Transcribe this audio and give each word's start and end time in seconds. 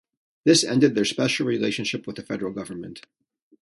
This 0.45 0.63
ended 0.63 0.95
their 0.95 1.05
special 1.05 1.45
relationship 1.45 2.07
with 2.07 2.15
the 2.15 2.23
federal 2.23 2.51
government. 2.53 3.05